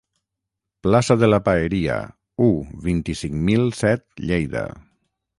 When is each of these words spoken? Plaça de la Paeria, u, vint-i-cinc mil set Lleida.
Plaça 0.85 1.17
de 1.23 1.27
la 1.27 1.37
Paeria, 1.49 1.97
u, 2.45 2.47
vint-i-cinc 2.87 3.35
mil 3.51 3.67
set 3.81 4.03
Lleida. 4.31 4.65